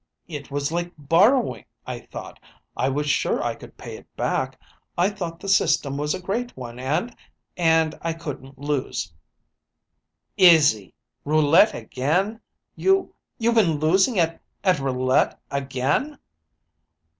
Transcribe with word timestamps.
It 0.27 0.49
was 0.49 0.71
like 0.71 0.93
borrowing, 0.97 1.65
I 1.85 1.99
thought. 1.99 2.39
I 2.75 2.89
was 2.89 3.07
sure 3.07 3.43
I 3.43 3.53
could 3.53 3.77
pay 3.77 3.97
it 3.97 4.15
back. 4.15 4.59
I 4.97 5.11
thought 5.11 5.39
the 5.39 5.47
system 5.47 5.95
was 5.95 6.15
a 6.15 6.19
great 6.19 6.57
one 6.57 6.79
and 6.79 7.15
and 7.55 7.93
I 8.01 8.13
couldn't 8.13 8.57
lose." 8.57 9.13
"Izzy 10.37 10.95
roulette 11.23 11.75
again! 11.75 12.41
You 12.75 13.13
you 13.37 13.53
been 13.53 13.79
losing 13.79 14.17
at 14.17 14.41
at 14.63 14.79
roulette 14.79 15.39
again?" 15.51 16.17